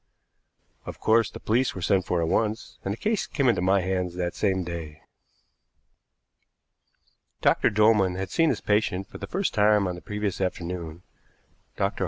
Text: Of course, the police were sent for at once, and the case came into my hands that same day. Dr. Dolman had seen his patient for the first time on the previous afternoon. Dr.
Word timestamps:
Of 0.87 0.99
course, 0.99 1.29
the 1.29 1.39
police 1.39 1.75
were 1.75 1.81
sent 1.83 2.07
for 2.07 2.23
at 2.23 2.27
once, 2.27 2.79
and 2.83 2.91
the 2.91 2.97
case 2.97 3.27
came 3.27 3.47
into 3.47 3.61
my 3.61 3.81
hands 3.81 4.15
that 4.15 4.33
same 4.33 4.63
day. 4.63 5.03
Dr. 7.41 7.69
Dolman 7.69 8.15
had 8.15 8.31
seen 8.31 8.49
his 8.49 8.61
patient 8.61 9.05
for 9.07 9.19
the 9.19 9.27
first 9.27 9.53
time 9.53 9.87
on 9.87 9.93
the 9.93 10.01
previous 10.01 10.41
afternoon. 10.41 11.03
Dr. 11.77 11.99